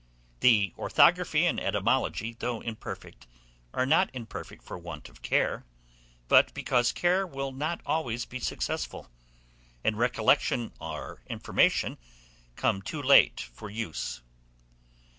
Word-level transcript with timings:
The 0.39 0.73
orthography 0.79 1.45
and 1.45 1.59
etymology, 1.59 2.35
though 2.39 2.59
imperfect, 2.61 3.27
are 3.71 3.85
not 3.85 4.09
imperfect 4.13 4.63
for 4.63 4.75
want 4.75 5.09
of 5.09 5.21
care, 5.21 5.63
but 6.27 6.51
because 6.55 6.91
care 6.91 7.27
will 7.27 7.51
not 7.51 7.81
always 7.85 8.25
be 8.25 8.39
successful, 8.39 9.11
and 9.83 9.95
recollection 9.95 10.71
or 10.81 11.21
information 11.27 11.99
come 12.55 12.81
too 12.81 12.99
late 13.03 13.41
for 13.41 13.69
use. 13.69 14.23